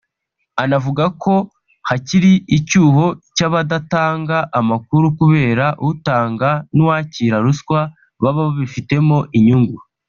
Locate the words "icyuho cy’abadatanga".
2.57-4.37